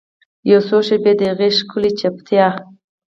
[0.51, 2.47] یوڅو شیبې د هغې ښکلې چوپتیا